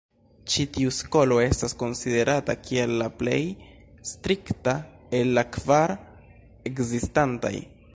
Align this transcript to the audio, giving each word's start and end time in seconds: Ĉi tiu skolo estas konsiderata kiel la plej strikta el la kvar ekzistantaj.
Ĉi 0.51 0.63
tiu 0.77 0.93
skolo 0.99 1.35
estas 1.47 1.75
konsiderata 1.81 2.55
kiel 2.69 2.95
la 3.03 3.11
plej 3.21 3.37
strikta 4.15 4.77
el 5.21 5.33
la 5.41 5.49
kvar 5.59 5.99
ekzistantaj. 6.73 7.59